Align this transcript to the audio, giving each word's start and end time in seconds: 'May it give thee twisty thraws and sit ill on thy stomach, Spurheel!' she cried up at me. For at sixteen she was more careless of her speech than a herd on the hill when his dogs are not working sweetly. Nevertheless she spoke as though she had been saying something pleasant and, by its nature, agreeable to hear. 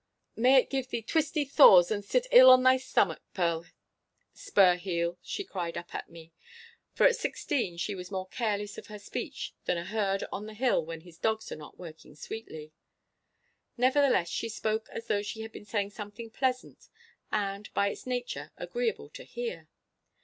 'May 0.35 0.55
it 0.57 0.71
give 0.71 0.87
thee 0.89 1.03
twisty 1.03 1.45
thraws 1.45 1.91
and 1.91 2.03
sit 2.03 2.25
ill 2.31 2.49
on 2.49 2.63
thy 2.63 2.75
stomach, 2.77 3.21
Spurheel!' 4.33 5.19
she 5.21 5.43
cried 5.43 5.77
up 5.77 5.93
at 5.93 6.09
me. 6.09 6.33
For 6.91 7.05
at 7.05 7.15
sixteen 7.15 7.77
she 7.77 7.93
was 7.93 8.09
more 8.09 8.27
careless 8.29 8.79
of 8.79 8.87
her 8.87 8.97
speech 8.97 9.53
than 9.65 9.77
a 9.77 9.85
herd 9.85 10.23
on 10.31 10.47
the 10.47 10.55
hill 10.55 10.83
when 10.83 11.01
his 11.01 11.19
dogs 11.19 11.51
are 11.51 11.55
not 11.55 11.77
working 11.77 12.15
sweetly. 12.15 12.71
Nevertheless 13.77 14.29
she 14.29 14.49
spoke 14.49 14.89
as 14.89 15.05
though 15.05 15.21
she 15.21 15.41
had 15.41 15.51
been 15.51 15.65
saying 15.65 15.91
something 15.91 16.31
pleasant 16.31 16.89
and, 17.31 17.71
by 17.75 17.89
its 17.89 18.07
nature, 18.07 18.51
agreeable 18.57 19.09
to 19.11 19.23
hear. 19.23 19.69